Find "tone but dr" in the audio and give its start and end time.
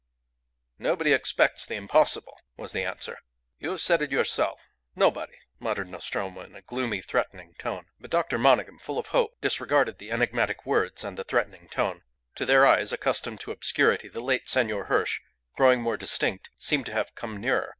7.59-8.39